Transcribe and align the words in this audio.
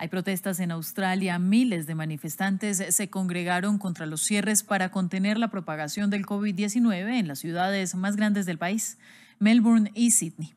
Hay 0.00 0.08
protestas 0.08 0.60
en 0.60 0.70
Australia. 0.70 1.38
Miles 1.38 1.86
de 1.86 1.94
manifestantes 1.94 2.82
se 2.88 3.10
congregaron 3.10 3.76
contra 3.76 4.06
los 4.06 4.22
cierres 4.22 4.62
para 4.62 4.90
contener 4.90 5.36
la 5.36 5.48
propagación 5.48 6.08
del 6.08 6.24
COVID-19 6.24 7.18
en 7.18 7.28
las 7.28 7.40
ciudades 7.40 7.94
más 7.94 8.16
grandes 8.16 8.46
del 8.46 8.56
país, 8.56 8.96
Melbourne 9.40 9.92
y 9.94 10.12
Sydney. 10.12 10.54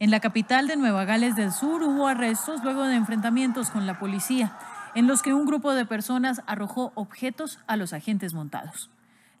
En 0.00 0.10
la 0.10 0.18
capital 0.18 0.66
de 0.66 0.74
Nueva 0.74 1.04
Gales 1.04 1.36
del 1.36 1.52
Sur 1.52 1.84
hubo 1.84 2.08
arrestos 2.08 2.64
luego 2.64 2.82
de 2.82 2.96
enfrentamientos 2.96 3.70
con 3.70 3.86
la 3.86 4.00
policía, 4.00 4.58
en 4.96 5.06
los 5.06 5.22
que 5.22 5.34
un 5.34 5.46
grupo 5.46 5.72
de 5.72 5.86
personas 5.86 6.42
arrojó 6.48 6.90
objetos 6.96 7.60
a 7.68 7.76
los 7.76 7.92
agentes 7.92 8.34
montados. 8.34 8.90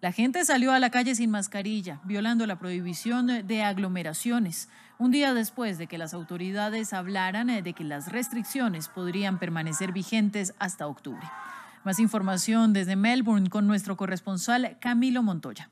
La 0.00 0.12
gente 0.12 0.46
salió 0.46 0.72
a 0.72 0.78
la 0.78 0.88
calle 0.88 1.14
sin 1.14 1.30
mascarilla, 1.30 2.00
violando 2.04 2.46
la 2.46 2.58
prohibición 2.58 3.46
de 3.46 3.62
aglomeraciones, 3.62 4.70
un 4.98 5.10
día 5.10 5.34
después 5.34 5.76
de 5.76 5.88
que 5.88 5.98
las 5.98 6.14
autoridades 6.14 6.94
hablaran 6.94 7.48
de 7.48 7.72
que 7.74 7.84
las 7.84 8.10
restricciones 8.10 8.88
podrían 8.88 9.38
permanecer 9.38 9.92
vigentes 9.92 10.54
hasta 10.58 10.86
octubre. 10.86 11.26
Más 11.84 11.98
información 11.98 12.72
desde 12.72 12.96
Melbourne 12.96 13.50
con 13.50 13.66
nuestro 13.66 13.98
corresponsal 13.98 14.78
Camilo 14.80 15.22
Montoya. 15.22 15.68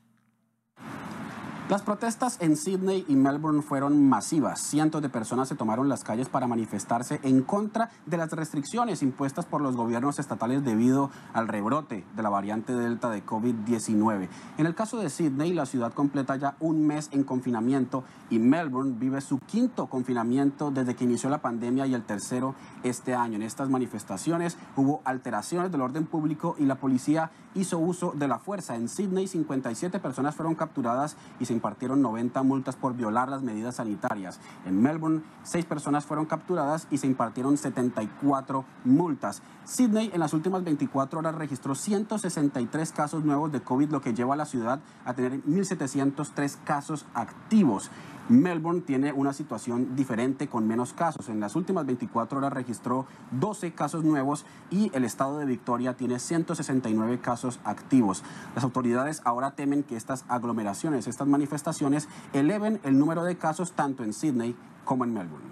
Las 1.69 1.83
protestas 1.83 2.37
en 2.41 2.57
Sydney 2.57 3.05
y 3.07 3.15
Melbourne 3.15 3.61
fueron 3.61 4.09
masivas. 4.09 4.59
Cientos 4.59 5.03
de 5.03 5.09
personas 5.09 5.49
se 5.49 5.55
tomaron 5.55 5.87
las 5.87 6.03
calles 6.03 6.27
para 6.27 6.47
manifestarse 6.47 7.19
en 7.21 7.43
contra 7.43 7.91
de 8.07 8.17
las 8.17 8.31
restricciones 8.31 9.03
impuestas 9.03 9.45
por 9.45 9.61
los 9.61 9.75
gobiernos 9.75 10.17
estatales 10.17 10.65
debido 10.65 11.11
al 11.31 11.47
rebrote 11.47 12.07
de 12.15 12.23
la 12.23 12.29
variante 12.29 12.73
Delta 12.73 13.11
de 13.11 13.23
COVID-19. 13.23 14.29
En 14.57 14.65
el 14.65 14.73
caso 14.73 14.97
de 14.97 15.11
Sydney, 15.11 15.53
la 15.53 15.67
ciudad 15.67 15.93
completa 15.93 16.37
ya 16.37 16.55
un 16.59 16.87
mes 16.87 17.07
en 17.11 17.23
confinamiento 17.23 18.03
y 18.31 18.39
Melbourne 18.39 18.95
vive 18.97 19.21
su 19.21 19.37
quinto 19.37 19.85
confinamiento 19.85 20.71
desde 20.71 20.95
que 20.95 21.03
inició 21.03 21.29
la 21.29 21.43
pandemia 21.43 21.85
y 21.85 21.93
el 21.93 22.01
tercero 22.01 22.55
este 22.81 23.13
año. 23.13 23.35
En 23.35 23.43
estas 23.43 23.69
manifestaciones 23.69 24.57
hubo 24.75 25.01
alteraciones 25.05 25.71
del 25.71 25.81
orden 25.81 26.07
público 26.07 26.55
y 26.57 26.65
la 26.65 26.79
policía 26.79 27.29
hizo 27.53 27.77
uso 27.77 28.13
de 28.15 28.27
la 28.27 28.39
fuerza. 28.39 28.75
En 28.75 28.89
Sydney, 28.89 29.27
57 29.27 29.99
personas 29.99 30.33
fueron 30.35 30.55
capturadas 30.55 31.15
y 31.39 31.45
se 31.45 31.58
impartieron 31.59 32.01
90 32.01 32.41
multas 32.43 32.77
por 32.77 32.95
violar 32.95 33.29
las 33.29 33.43
medidas 33.43 33.75
sanitarias. 33.75 34.39
En 34.65 34.81
Melbourne, 34.81 35.21
seis 35.43 35.65
personas 35.65 36.05
fueron 36.05 36.25
capturadas 36.25 36.87
y 36.89 36.97
se 36.97 37.07
impartieron 37.07 37.57
74 37.57 38.63
multas. 38.85 39.41
Sydney 39.65 40.09
en 40.13 40.21
las 40.21 40.33
últimas 40.33 40.63
24 40.63 41.19
horas 41.19 41.35
registró 41.35 41.75
163 41.75 42.91
casos 42.93 43.25
nuevos 43.25 43.51
de 43.51 43.61
COVID, 43.61 43.89
lo 43.89 44.01
que 44.01 44.13
lleva 44.13 44.35
a 44.35 44.37
la 44.37 44.45
ciudad 44.45 44.79
a 45.03 45.13
tener 45.13 45.43
1.703 45.43 46.57
casos 46.63 47.05
activos. 47.13 47.91
Melbourne 48.29 48.81
tiene 48.81 49.11
una 49.11 49.33
situación 49.33 49.95
diferente 49.95 50.47
con 50.47 50.67
menos 50.67 50.93
casos. 50.93 51.29
En 51.29 51.39
las 51.39 51.55
últimas 51.55 51.85
24 51.87 52.37
horas 52.37 52.53
registró 52.53 53.07
12 53.31 53.73
casos 53.73 54.03
nuevos 54.03 54.45
y 54.69 54.91
el 54.95 55.03
estado 55.03 55.39
de 55.39 55.45
Victoria 55.45 55.95
tiene 55.95 56.19
169 56.19 57.19
casos 57.19 57.59
activos. 57.63 58.23
Las 58.53 58.63
autoridades 58.63 59.21
ahora 59.25 59.51
temen 59.51 59.81
que 59.81 59.95
estas 59.95 60.25
aglomeraciones, 60.27 61.07
estas 61.07 61.27
manifestaciones, 61.27 62.07
eleven 62.33 62.79
el 62.83 62.99
número 62.99 63.23
de 63.23 63.35
casos 63.37 63.71
tanto 63.71 64.03
en 64.03 64.13
Sydney 64.13 64.55
como 64.85 65.05
en 65.05 65.13
Melbourne. 65.13 65.48